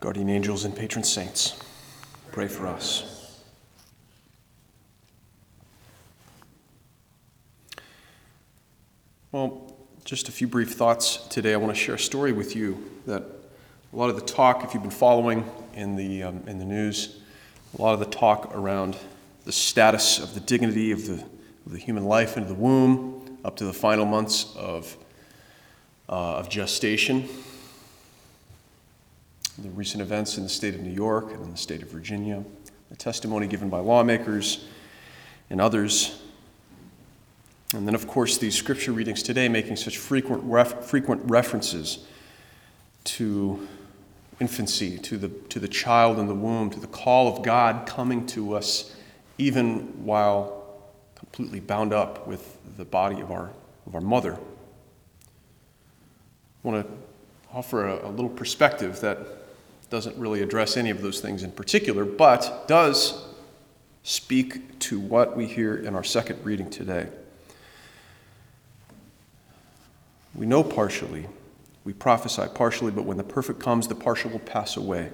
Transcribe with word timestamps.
Guardian 0.00 0.30
angels 0.30 0.64
and 0.64 0.74
patron 0.74 1.04
saints, 1.04 1.60
pray 2.32 2.48
for 2.48 2.66
us. 2.66 3.42
Well, 9.30 9.76
just 10.06 10.30
a 10.30 10.32
few 10.32 10.48
brief 10.48 10.72
thoughts 10.72 11.18
today. 11.28 11.52
I 11.52 11.58
want 11.58 11.74
to 11.74 11.78
share 11.78 11.96
a 11.96 11.98
story 11.98 12.32
with 12.32 12.56
you 12.56 12.90
that 13.06 13.22
a 13.92 13.96
lot 13.96 14.08
of 14.08 14.16
the 14.16 14.22
talk, 14.22 14.64
if 14.64 14.72
you've 14.72 14.82
been 14.82 14.90
following 14.90 15.44
in 15.74 15.96
the, 15.96 16.22
um, 16.22 16.44
in 16.46 16.58
the 16.58 16.64
news, 16.64 17.18
a 17.78 17.82
lot 17.82 17.92
of 17.92 18.00
the 18.00 18.06
talk 18.06 18.50
around 18.54 18.96
the 19.44 19.52
status 19.52 20.18
of 20.18 20.32
the 20.32 20.40
dignity 20.40 20.92
of 20.92 21.06
the, 21.06 21.22
of 21.66 21.72
the 21.72 21.78
human 21.78 22.06
life 22.06 22.38
in 22.38 22.48
the 22.48 22.54
womb 22.54 23.38
up 23.44 23.56
to 23.56 23.64
the 23.64 23.72
final 23.74 24.06
months 24.06 24.56
of, 24.56 24.96
uh, 26.08 26.38
of 26.38 26.48
gestation 26.48 27.28
the 29.62 29.70
recent 29.70 30.00
events 30.00 30.38
in 30.38 30.42
the 30.42 30.48
state 30.48 30.74
of 30.74 30.80
New 30.80 30.92
York 30.92 31.32
and 31.32 31.42
in 31.42 31.50
the 31.50 31.56
state 31.56 31.82
of 31.82 31.90
Virginia, 31.90 32.42
the 32.88 32.96
testimony 32.96 33.46
given 33.46 33.68
by 33.68 33.78
lawmakers 33.78 34.66
and 35.50 35.60
others. 35.60 36.22
And 37.74 37.86
then, 37.86 37.94
of 37.94 38.08
course, 38.08 38.38
these 38.38 38.54
scripture 38.54 38.92
readings 38.92 39.22
today 39.22 39.48
making 39.48 39.76
such 39.76 39.98
frequent, 39.98 40.42
ref- 40.44 40.84
frequent 40.84 41.22
references 41.30 42.06
to 43.04 43.68
infancy, 44.40 44.98
to 44.98 45.18
the, 45.18 45.28
to 45.50 45.60
the 45.60 45.68
child 45.68 46.18
in 46.18 46.26
the 46.26 46.34
womb, 46.34 46.70
to 46.70 46.80
the 46.80 46.86
call 46.86 47.28
of 47.28 47.44
God 47.44 47.86
coming 47.86 48.26
to 48.28 48.54
us, 48.54 48.96
even 49.36 50.04
while 50.04 50.56
completely 51.14 51.60
bound 51.60 51.92
up 51.92 52.26
with 52.26 52.56
the 52.76 52.84
body 52.84 53.20
of 53.20 53.30
our, 53.30 53.50
of 53.86 53.94
our 53.94 54.00
mother. 54.00 54.34
I 56.64 56.68
want 56.68 56.86
to 56.86 56.92
offer 57.52 57.86
a, 57.86 58.08
a 58.08 58.10
little 58.10 58.30
perspective 58.30 59.00
that 59.00 59.39
doesn't 59.90 60.16
really 60.16 60.40
address 60.42 60.76
any 60.76 60.90
of 60.90 61.02
those 61.02 61.20
things 61.20 61.42
in 61.42 61.50
particular, 61.50 62.04
but 62.04 62.66
does 62.68 63.26
speak 64.02 64.78
to 64.78 64.98
what 64.98 65.36
we 65.36 65.46
hear 65.46 65.76
in 65.76 65.94
our 65.94 66.04
second 66.04 66.44
reading 66.44 66.70
today. 66.70 67.08
We 70.34 70.46
know 70.46 70.62
partially, 70.62 71.26
we 71.84 71.92
prophesy 71.92 72.44
partially, 72.54 72.92
but 72.92 73.04
when 73.04 73.16
the 73.16 73.24
perfect 73.24 73.60
comes, 73.60 73.88
the 73.88 73.94
partial 73.94 74.30
will 74.30 74.38
pass 74.38 74.76
away. 74.76 75.10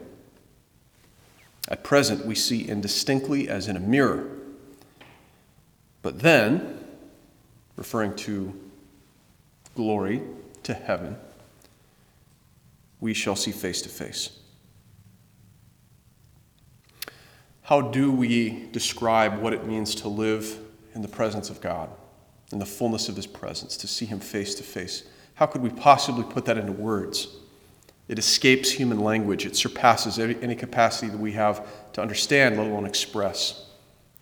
At 1.69 1.83
present, 1.83 2.27
we 2.27 2.35
see 2.35 2.69
indistinctly 2.69 3.49
as 3.49 3.67
in 3.67 3.77
a 3.77 3.81
mirror. 3.81 4.29
But 6.03 6.21
then, 6.21 6.85
referring 7.77 8.15
to 8.17 8.55
glory, 9.75 10.23
to 10.63 10.75
heaven, 10.75 11.17
we 13.01 13.15
shall 13.15 13.37
see 13.37 13.53
face 13.53 13.83
to 13.83 13.89
face. 13.89 14.39
How 17.67 17.81
do 17.81 18.13
we 18.13 18.69
describe 18.71 19.41
what 19.41 19.53
it 19.53 19.67
means 19.67 19.97
to 19.97 20.09
live 20.09 20.57
in 20.95 21.03
the 21.03 21.09
presence 21.09 21.51
of 21.51 21.61
God, 21.61 21.91
in 22.53 22.61
the 22.61 22.65
fullness 22.65 23.09
of 23.09 23.17
His 23.17 23.27
presence, 23.27 23.77
to 23.79 23.89
see 23.89 24.07
Him 24.07 24.21
face 24.21 24.55
to 24.55 24.63
face? 24.63 25.03
How 25.35 25.47
could 25.47 25.63
we 25.63 25.71
possibly 25.71 26.23
put 26.23 26.45
that 26.45 26.59
into 26.59 26.71
words? 26.71 27.27
It 28.07 28.21
escapes 28.21 28.71
human 28.71 29.01
language, 29.01 29.47
it 29.47 29.57
surpasses 29.57 30.17
any, 30.21 30.55
capacity 30.55 31.09
that 31.09 31.19
we 31.19 31.33
have 31.33 31.67
to 31.95 32.01
understand, 32.01 32.57
let 32.57 32.69
alone 32.69 32.87
express. 32.87 33.67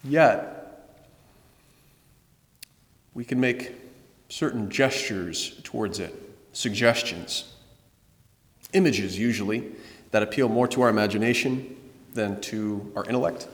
Yet, 0.03 0.97
we 3.13 3.27
can 3.27 3.39
make 3.39 3.75
certain 4.31 4.71
gestures 4.71 5.61
towards 5.65 5.99
it, 5.99 6.15
suggestions, 6.55 7.53
images 8.73 9.19
usually, 9.19 9.71
that 10.13 10.23
appeal 10.23 10.49
more 10.49 10.67
to 10.69 10.81
our 10.81 10.89
imagination 10.89 11.77
than 12.15 12.41
to 12.43 12.93
our 12.97 13.05
intellect. 13.05 13.49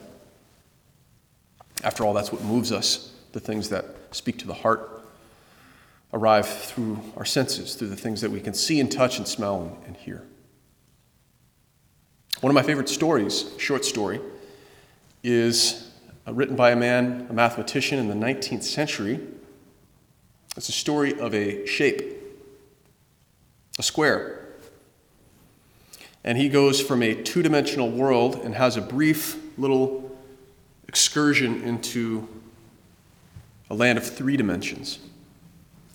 After 1.82 2.04
all, 2.04 2.12
that's 2.12 2.30
what 2.30 2.42
moves 2.42 2.72
us. 2.72 3.12
The 3.32 3.40
things 3.40 3.70
that 3.70 3.86
speak 4.12 4.38
to 4.38 4.46
the 4.46 4.54
heart 4.54 5.02
arrive 6.12 6.46
through 6.46 7.00
our 7.16 7.24
senses, 7.24 7.74
through 7.74 7.88
the 7.88 7.96
things 7.96 8.20
that 8.20 8.30
we 8.30 8.40
can 8.40 8.52
see 8.54 8.80
and 8.80 8.90
touch 8.90 9.18
and 9.18 9.26
smell 9.26 9.62
and, 9.62 9.86
and 9.86 9.96
hear. 9.96 10.22
One 12.40 12.50
of 12.50 12.54
my 12.54 12.62
favorite 12.62 12.88
stories, 12.88 13.52
short 13.58 13.84
story, 13.84 14.20
is 15.22 15.90
uh, 16.26 16.32
written 16.32 16.56
by 16.56 16.70
a 16.70 16.76
man, 16.76 17.26
a 17.30 17.32
mathematician 17.32 17.98
in 17.98 18.08
the 18.08 18.14
19th 18.14 18.62
century. 18.62 19.20
It's 20.56 20.68
a 20.68 20.72
story 20.72 21.18
of 21.18 21.34
a 21.34 21.66
shape, 21.66 22.16
a 23.78 23.82
square 23.82 24.39
and 26.24 26.36
he 26.36 26.48
goes 26.48 26.80
from 26.80 27.02
a 27.02 27.14
two 27.14 27.42
dimensional 27.42 27.90
world 27.90 28.36
and 28.36 28.54
has 28.54 28.76
a 28.76 28.82
brief 28.82 29.36
little 29.56 30.16
excursion 30.86 31.62
into 31.62 32.28
a 33.70 33.74
land 33.74 33.96
of 33.96 34.04
three 34.04 34.36
dimensions, 34.36 34.98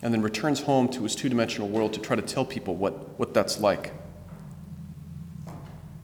and 0.01 0.13
then 0.13 0.21
returns 0.21 0.61
home 0.61 0.87
to 0.87 1.03
his 1.03 1.15
two 1.15 1.29
dimensional 1.29 1.67
world 1.67 1.93
to 1.93 1.99
try 1.99 2.15
to 2.15 2.21
tell 2.21 2.45
people 2.45 2.75
what, 2.75 3.19
what 3.19 3.33
that's 3.33 3.59
like. 3.59 3.93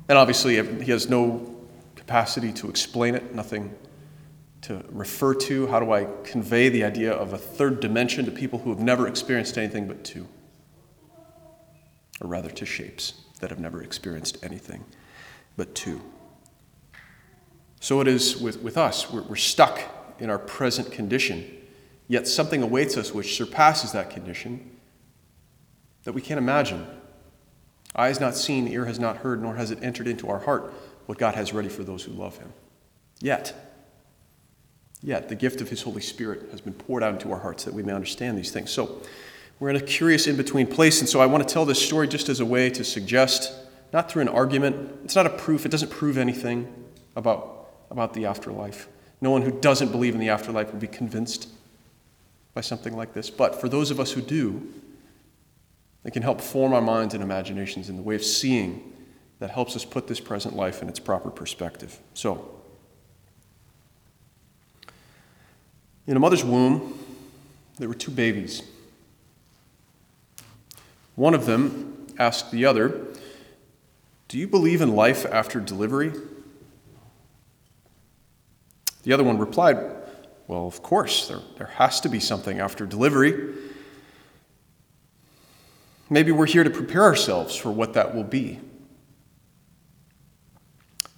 And 0.10 0.18
obviously, 0.18 0.62
he 0.84 0.92
has 0.92 1.10
no 1.10 1.56
capacity 1.96 2.52
to 2.54 2.70
explain 2.70 3.16
it, 3.16 3.34
nothing 3.34 3.74
to 4.64 4.84
refer 4.90 5.34
to. 5.34 5.68
How 5.68 5.80
do 5.80 5.94
I 5.94 6.06
convey 6.24 6.68
the 6.68 6.84
idea 6.84 7.14
of 7.14 7.32
a 7.32 7.38
third 7.38 7.80
dimension 7.80 8.26
to 8.26 8.32
people 8.32 8.60
who 8.60 8.70
have 8.72 8.80
never 8.80 9.08
experienced 9.08 9.58
anything 9.58 9.88
but 9.88 10.04
two? 10.04 10.28
Or 12.20 12.28
rather, 12.28 12.50
to 12.50 12.66
shapes 12.66 13.14
that 13.42 13.50
have 13.50 13.60
never 13.60 13.84
experienced 13.84 14.38
anything 14.44 14.86
but 15.58 15.76
two. 15.76 16.02
So 17.80 18.00
it 18.00 18.08
is 18.08 18.38
with, 18.38 18.62
with 18.62 18.78
us. 18.78 19.12
We're, 19.12 19.24
we're 19.24 19.36
stuck 19.36 19.82
in 20.20 20.30
our 20.30 20.40
present 20.40 20.92
condition, 20.92 21.58
yet 22.08 22.28
something 22.28 22.62
awaits 22.62 22.96
us 22.96 23.14
which 23.14 23.36
surpasses 23.36 23.92
that 23.92 24.10
condition 24.10 24.78
that 26.04 26.14
we 26.14 26.22
can't 26.22 26.38
imagine. 26.38 26.88
Eye 27.96 28.08
has 28.08 28.20
not 28.20 28.36
seen, 28.36 28.68
ear 28.68 28.86
has 28.86 29.00
not 29.00 29.18
heard, 29.18 29.42
nor 29.42 29.56
has 29.56 29.72
it 29.72 29.80
entered 29.82 30.08
into 30.08 30.30
our 30.30 30.40
heart 30.40 30.74
what 31.06 31.18
God 31.18 31.36
has 31.36 31.54
ready 31.54 31.70
for 31.70 31.84
those 31.84 32.04
who 32.04 32.12
love 32.14 32.38
Him. 32.38 32.54
Yet, 33.20 33.54
yet, 35.02 35.30
the 35.30 35.36
gift 35.36 35.62
of 35.62 35.70
His 35.70 35.82
Holy 35.82 36.02
Spirit 36.02 36.50
has 36.52 36.62
been 36.62 36.74
poured 36.74 37.04
out 37.04 37.14
into 37.14 37.32
our 37.32 37.40
hearts 37.40 37.66
that 37.66 37.74
we 37.74 37.84
may 37.84 37.94
understand 37.94 38.38
these 38.38 38.52
things. 38.52 38.72
So, 38.72 39.02
we're 39.62 39.70
in 39.70 39.76
a 39.76 39.80
curious 39.80 40.26
in 40.26 40.36
between 40.36 40.66
place, 40.66 41.02
and 41.02 41.08
so 41.08 41.22
I 41.22 41.28
want 41.28 41.48
to 41.48 41.54
tell 41.54 41.66
this 41.66 41.80
story 41.80 42.08
just 42.08 42.30
as 42.30 42.40
a 42.40 42.46
way 42.46 42.72
to 42.72 42.84
suggest, 42.84 43.54
not 43.94 44.12
through 44.12 44.24
an 44.24 44.28
argument, 44.28 44.92
it's 45.04 45.16
not 45.16 45.28
a 45.28 45.30
proof, 45.30 45.68
it 45.68 45.70
doesn't 45.70 45.92
prove 45.92 46.18
anything 46.18 46.74
about, 47.16 47.70
about 47.92 48.16
the 48.16 48.26
afterlife. 48.26 48.88
No 49.22 49.30
one 49.30 49.44
who 49.44 49.52
doesn't 49.52 49.92
believe 49.92 50.16
in 50.16 50.20
the 50.20 50.30
afterlife 50.30 50.72
would 50.72 50.80
be 50.80 50.88
convinced 50.88 51.48
by 52.56 52.62
something 52.62 52.98
like 52.98 53.14
this. 53.14 53.30
But 53.30 53.62
for 53.62 53.70
those 53.70 53.92
of 53.92 54.00
us 54.00 54.12
who 54.12 54.22
do, 54.24 54.68
it 56.06 56.12
can 56.12 56.24
help 56.24 56.42
form 56.42 56.74
our 56.74 56.82
minds 56.82 57.14
and 57.14 57.22
imaginations 57.22 57.88
in 57.88 57.98
the 57.98 58.02
way 58.02 58.16
of 58.16 58.24
seeing 58.24 58.92
that 59.38 59.52
helps 59.52 59.76
us 59.76 59.86
put 59.86 60.08
this 60.08 60.20
present 60.20 60.56
life 60.56 60.82
in 60.82 60.90
its 60.90 61.00
proper 61.00 61.30
perspective. 61.30 62.00
So, 62.16 62.50
in 66.08 66.18
a 66.18 66.20
mother's 66.20 66.44
womb, 66.44 66.98
there 67.78 67.88
were 67.88 67.94
two 67.94 68.10
babies. 68.10 68.64
One 71.16 71.34
of 71.34 71.46
them 71.46 72.08
asked 72.18 72.52
the 72.52 72.66
other, 72.66 73.08
Do 74.28 74.38
you 74.38 74.48
believe 74.48 74.82
in 74.82 74.96
life 74.96 75.26
after 75.26 75.60
delivery? 75.60 76.14
The 79.04 79.14
other 79.14 79.24
one 79.24 79.38
replied, 79.38 79.78
Well, 80.48 80.68
of 80.68 80.82
course, 80.84 81.28
there, 81.28 81.40
there 81.58 81.68
has 81.68 82.00
to 82.02 82.10
be 82.10 82.20
something 82.20 82.60
after 82.60 82.86
delivery. 82.86 83.56
Maybe 86.10 86.32
we're 86.32 86.46
here 86.46 86.64
to 86.64 86.70
prepare 86.70 87.04
ourselves 87.04 87.56
for 87.56 87.72
what 87.72 87.94
that 87.94 88.14
will 88.14 88.24
be. 88.24 88.60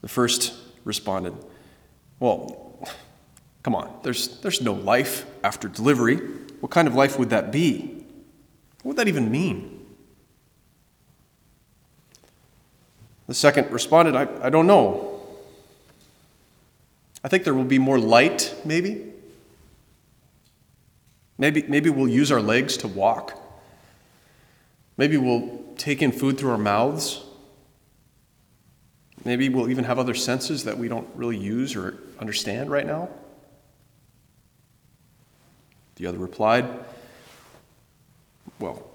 The 0.01 0.07
first 0.07 0.53
responded, 0.83 1.33
Well, 2.19 2.87
come 3.63 3.75
on, 3.75 3.99
there's, 4.03 4.39
there's 4.41 4.61
no 4.61 4.73
life 4.73 5.25
after 5.43 5.67
delivery. 5.67 6.17
What 6.59 6.71
kind 6.71 6.87
of 6.87 6.95
life 6.95 7.19
would 7.19 7.31
that 7.31 7.51
be? 7.51 8.05
What 8.83 8.89
would 8.89 8.97
that 8.97 9.07
even 9.07 9.31
mean? 9.31 9.82
The 13.27 13.33
second 13.33 13.71
responded, 13.71 14.15
I, 14.15 14.27
I 14.45 14.49
don't 14.49 14.67
know. 14.67 15.21
I 17.23 17.29
think 17.29 17.45
there 17.45 17.53
will 17.53 17.63
be 17.63 17.79
more 17.79 17.97
light, 17.97 18.53
maybe. 18.65 19.11
Maybe, 21.37 21.63
maybe 21.63 21.89
we'll 21.89 22.09
use 22.09 22.31
our 22.31 22.41
legs 22.41 22.77
to 22.77 22.87
walk. 22.87 23.39
Maybe 24.97 25.17
we'll 25.17 25.63
take 25.77 26.01
in 26.01 26.11
food 26.11 26.37
through 26.37 26.51
our 26.51 26.57
mouths. 26.57 27.23
Maybe 29.25 29.47
we'll 29.49 29.69
even 29.69 29.85
have 29.85 29.99
other 29.99 30.13
senses 30.13 30.65
that 30.65 30.77
we 30.77 30.87
don't 30.87 31.07
really 31.15 31.37
use 31.37 31.75
or 31.75 31.97
understand 32.19 32.69
right 32.69 32.85
now. 32.85 33.09
The 35.95 36.07
other 36.07 36.17
replied, 36.17 36.67
Well, 38.59 38.85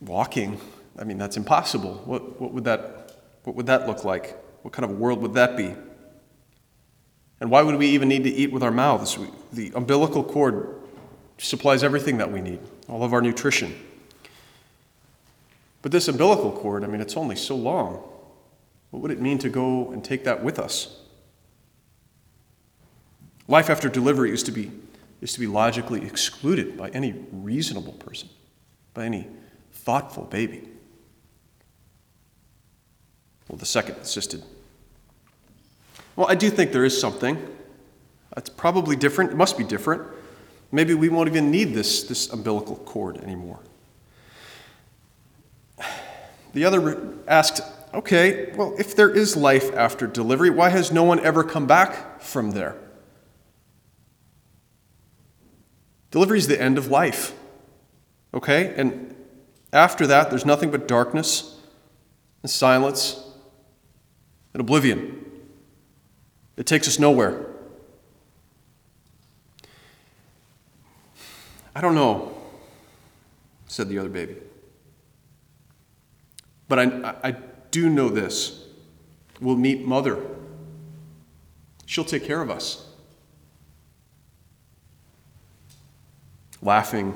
walking, 0.00 0.60
I 0.98 1.04
mean, 1.04 1.18
that's 1.18 1.36
impossible. 1.36 2.02
What, 2.04 2.40
what 2.40 2.52
would 2.52 2.64
that 2.64 3.03
What 3.44 3.56
would 3.56 3.66
that 3.66 3.86
look 3.86 4.04
like? 4.04 4.36
What 4.62 4.72
kind 4.72 4.90
of 4.90 4.98
world 4.98 5.20
would 5.22 5.34
that 5.34 5.56
be? 5.56 5.74
And 7.40 7.50
why 7.50 7.62
would 7.62 7.76
we 7.76 7.88
even 7.88 8.08
need 8.08 8.24
to 8.24 8.30
eat 8.30 8.52
with 8.52 8.62
our 8.62 8.70
mouths? 8.70 9.18
The 9.52 9.72
umbilical 9.74 10.24
cord 10.24 10.80
supplies 11.38 11.84
everything 11.84 12.18
that 12.18 12.32
we 12.32 12.40
need, 12.40 12.60
all 12.88 13.02
of 13.02 13.12
our 13.12 13.20
nutrition. 13.20 13.74
But 15.82 15.92
this 15.92 16.08
umbilical 16.08 16.52
cord, 16.52 16.84
I 16.84 16.86
mean, 16.86 17.00
it's 17.00 17.16
only 17.16 17.36
so 17.36 17.54
long. 17.54 18.02
What 18.90 19.02
would 19.02 19.10
it 19.10 19.20
mean 19.20 19.38
to 19.38 19.50
go 19.50 19.90
and 19.90 20.02
take 20.02 20.24
that 20.24 20.42
with 20.42 20.58
us? 20.58 21.00
Life 23.48 23.68
after 23.68 23.90
delivery 23.90 24.32
is 24.32 24.42
to 24.44 24.52
be, 24.52 24.70
is 25.20 25.34
to 25.34 25.40
be 25.40 25.46
logically 25.46 26.06
excluded 26.06 26.78
by 26.78 26.88
any 26.90 27.14
reasonable 27.32 27.92
person, 27.92 28.30
by 28.94 29.04
any 29.04 29.26
thoughtful 29.72 30.24
baby. 30.24 30.68
Well, 33.48 33.58
the 33.58 33.66
second 33.66 33.96
insisted. 33.96 34.42
Well, 36.16 36.26
I 36.28 36.34
do 36.34 36.50
think 36.50 36.72
there 36.72 36.84
is 36.84 36.98
something. 36.98 37.44
It's 38.36 38.50
probably 38.50 38.96
different. 38.96 39.32
It 39.32 39.36
must 39.36 39.58
be 39.58 39.64
different. 39.64 40.02
Maybe 40.72 40.94
we 40.94 41.08
won't 41.08 41.28
even 41.28 41.50
need 41.50 41.74
this, 41.74 42.04
this 42.04 42.32
umbilical 42.32 42.76
cord 42.76 43.18
anymore. 43.18 43.60
The 46.52 46.64
other 46.64 47.12
asked, 47.26 47.60
okay, 47.92 48.52
well, 48.52 48.74
if 48.78 48.94
there 48.94 49.10
is 49.10 49.36
life 49.36 49.74
after 49.74 50.06
delivery, 50.06 50.50
why 50.50 50.70
has 50.70 50.92
no 50.92 51.02
one 51.02 51.20
ever 51.20 51.42
come 51.44 51.66
back 51.66 52.20
from 52.20 52.52
there? 52.52 52.76
Delivery 56.10 56.38
is 56.38 56.46
the 56.46 56.60
end 56.60 56.78
of 56.78 56.88
life. 56.88 57.34
Okay? 58.32 58.72
And 58.76 59.14
after 59.72 60.06
that, 60.06 60.30
there's 60.30 60.46
nothing 60.46 60.70
but 60.70 60.86
darkness 60.86 61.58
and 62.42 62.50
silence 62.50 63.23
and 64.54 64.60
oblivion. 64.60 65.24
It 66.56 66.66
takes 66.66 66.88
us 66.88 66.98
nowhere. 66.98 67.46
I 71.74 71.80
don't 71.80 71.96
know, 71.96 72.32
said 73.66 73.88
the 73.88 73.98
other 73.98 74.08
baby. 74.08 74.36
But 76.68 76.78
I, 76.78 77.14
I 77.22 77.36
do 77.72 77.90
know 77.90 78.08
this. 78.08 78.64
We'll 79.40 79.56
meet 79.56 79.84
Mother. 79.84 80.24
She'll 81.86 82.04
take 82.04 82.24
care 82.24 82.40
of 82.40 82.48
us. 82.48 82.86
Laughing, 86.62 87.14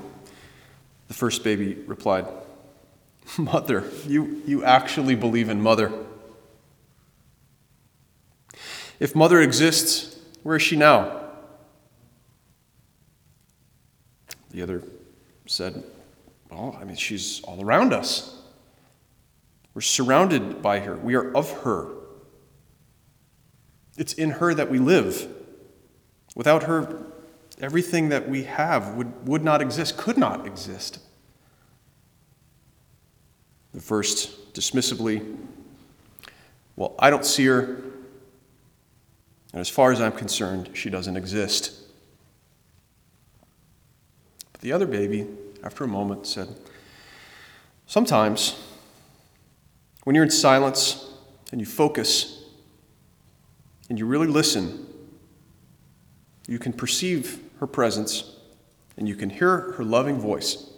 the 1.07 1.13
first 1.13 1.43
baby 1.43 1.75
replied, 1.87 2.27
Mother, 3.37 3.89
you, 4.05 4.41
you 4.45 4.63
actually 4.63 5.15
believe 5.15 5.49
in 5.49 5.61
Mother. 5.61 5.91
If 8.99 9.15
Mother 9.15 9.39
exists, 9.39 10.17
where 10.43 10.57
is 10.57 10.61
she 10.61 10.75
now? 10.75 11.21
The 14.51 14.61
other 14.61 14.83
said, 15.45 15.83
Well, 16.51 16.77
I 16.79 16.83
mean, 16.83 16.95
she's 16.95 17.41
all 17.43 17.63
around 17.63 17.93
us. 17.93 18.41
We're 19.73 19.81
surrounded 19.81 20.61
by 20.61 20.79
her, 20.79 20.97
we 20.97 21.15
are 21.15 21.31
of 21.33 21.51
her. 21.61 21.87
It's 23.97 24.13
in 24.13 24.31
her 24.31 24.53
that 24.53 24.69
we 24.69 24.79
live. 24.79 25.27
Without 26.35 26.63
her, 26.63 27.03
everything 27.59 28.09
that 28.09 28.29
we 28.29 28.43
have 28.43 28.95
would, 28.95 29.27
would 29.27 29.43
not 29.43 29.61
exist, 29.61 29.97
could 29.97 30.17
not 30.17 30.45
exist. 30.45 30.99
The 33.73 33.81
first, 33.81 34.53
dismissively, 34.53 35.37
well, 36.75 36.95
I 36.97 37.09
don't 37.09 37.25
see 37.25 37.45
her, 37.45 37.83
and 39.53 39.59
as 39.59 39.69
far 39.69 39.91
as 39.91 39.99
I'm 39.99 40.11
concerned, 40.11 40.69
she 40.73 40.89
doesn't 40.89 41.17
exist. 41.17 41.73
But 44.51 44.61
the 44.61 44.71
other 44.71 44.85
baby, 44.85 45.27
after 45.63 45.83
a 45.83 45.87
moment, 45.87 46.27
said, 46.27 46.49
Sometimes, 47.87 48.59
when 50.03 50.15
you're 50.15 50.23
in 50.23 50.29
silence 50.29 51.11
and 51.51 51.59
you 51.59 51.65
focus 51.65 52.43
and 53.89 53.97
you 53.97 54.05
really 54.05 54.27
listen, 54.27 54.85
you 56.47 56.59
can 56.59 56.71
perceive 56.71 57.39
her 57.59 57.65
presence 57.65 58.35
and 58.97 59.07
you 59.07 59.15
can 59.15 59.31
hear 59.31 59.71
her 59.73 59.83
loving 59.83 60.19
voice 60.19 60.69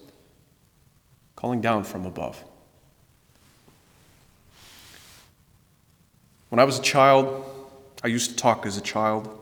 calling 1.36 1.60
down 1.60 1.84
from 1.84 2.06
above. 2.06 2.42
When 6.50 6.60
I 6.60 6.64
was 6.64 6.80
a 6.80 6.82
child, 6.82 7.51
I 8.04 8.08
used 8.08 8.32
to 8.32 8.36
talk 8.36 8.66
as 8.66 8.78
a 8.78 8.82
child, 8.82 9.38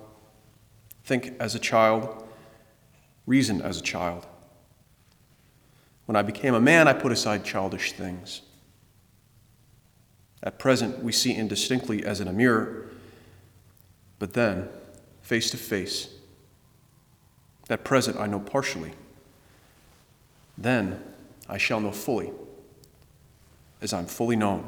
think 1.04 1.34
as 1.40 1.56
a 1.56 1.60
child, 1.60 2.28
reason 3.26 3.62
as 3.62 3.80
a 3.80 3.82
child. 3.82 4.26
When 6.06 6.16
I 6.16 6.22
became 6.22 6.54
a 6.54 6.60
man, 6.60 6.88
I 6.88 6.94
put 6.94 7.12
aside 7.12 7.46
childish 7.46 7.94
things. 7.94 8.42
At 10.42 10.58
present, 10.58 11.04
we 11.04 11.12
see 11.12 11.34
indistinctly 11.34 12.04
as 12.04 12.20
in 12.20 12.28
a 12.28 12.34
mirror, 12.34 12.90
but 14.18 14.34
then, 14.34 14.68
face 15.22 15.52
to 15.52 15.58
face. 15.58 16.10
At 17.70 17.84
present, 17.84 18.18
I 18.18 18.26
know 18.26 18.40
partially. 18.40 18.94
Then, 20.58 21.02
I 21.48 21.58
shall 21.58 21.80
know 21.80 21.92
fully, 21.92 22.32
as 23.82 23.94
I'm 23.94 24.06
fully 24.06 24.36
known. 24.36 24.68